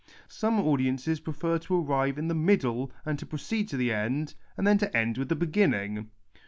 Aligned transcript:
Some 0.29 0.59
audiences 0.59 1.19
prefer 1.19 1.59
to 1.59 1.79
arrive 1.79 2.17
in 2.17 2.27
the 2.27 2.33
middle 2.33 2.91
and 3.05 3.19
to 3.19 3.25
jjrocced 3.27 3.67
to 3.67 3.77
the 3.77 3.93
end, 3.93 4.33
and 4.57 4.65
then 4.65 4.79
to 4.79 4.97
end 4.97 5.19
with 5.19 5.29
the 5.29 5.35
beginning. 5.35 6.09